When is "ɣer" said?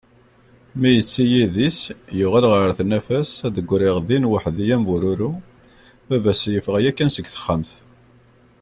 2.51-2.69